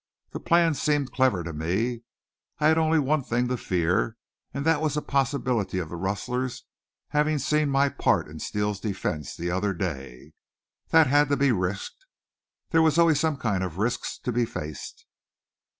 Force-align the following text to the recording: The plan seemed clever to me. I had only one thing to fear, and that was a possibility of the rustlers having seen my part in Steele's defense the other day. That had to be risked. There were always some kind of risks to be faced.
The 0.31 0.39
plan 0.39 0.73
seemed 0.73 1.11
clever 1.11 1.43
to 1.43 1.53
me. 1.53 2.01
I 2.57 2.69
had 2.69 2.79
only 2.79 2.97
one 2.97 3.21
thing 3.21 3.47
to 3.49 3.55
fear, 3.55 4.17
and 4.51 4.65
that 4.65 4.81
was 4.81 4.97
a 4.97 5.01
possibility 5.03 5.77
of 5.77 5.89
the 5.89 5.95
rustlers 5.95 6.63
having 7.09 7.37
seen 7.37 7.69
my 7.69 7.87
part 7.87 8.27
in 8.27 8.39
Steele's 8.39 8.79
defense 8.79 9.35
the 9.37 9.51
other 9.51 9.75
day. 9.75 10.33
That 10.89 11.05
had 11.05 11.29
to 11.29 11.37
be 11.37 11.51
risked. 11.51 12.07
There 12.71 12.81
were 12.81 12.89
always 12.97 13.19
some 13.19 13.37
kind 13.37 13.63
of 13.63 13.77
risks 13.77 14.17
to 14.17 14.31
be 14.31 14.43
faced. 14.43 15.05